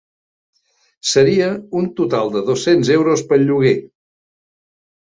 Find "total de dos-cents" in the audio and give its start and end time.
2.01-2.93